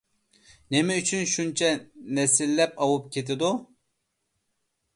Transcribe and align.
نېمە 0.75 0.95
ئۈچۈن 1.01 1.27
شۇنچە 1.33 1.69
نەسىللەپ 2.19 2.73
ئاۋۇپ 2.85 3.05
كېتىدۇ؟ 3.17 3.51